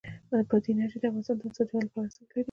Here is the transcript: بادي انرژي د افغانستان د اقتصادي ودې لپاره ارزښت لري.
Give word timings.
بادي 0.49 0.69
انرژي 0.71 0.97
د 0.99 1.03
افغانستان 1.07 1.35
د 1.37 1.41
اقتصادي 1.41 1.71
ودې 1.73 1.83
لپاره 1.85 2.05
ارزښت 2.07 2.29
لري. 2.29 2.39